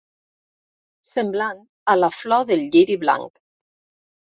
Semblant 1.09 1.61
a 1.95 1.97
la 1.99 2.11
flor 2.17 2.49
del 2.55 2.67
lliri 2.73 2.99
blanc. 3.07 3.41